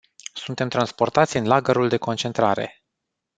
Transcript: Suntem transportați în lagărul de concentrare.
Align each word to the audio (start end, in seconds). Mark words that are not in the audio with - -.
Suntem 0.33 0.69
transportați 0.69 1.37
în 1.37 1.47
lagărul 1.47 1.87
de 1.89 1.97
concentrare. 1.97 2.83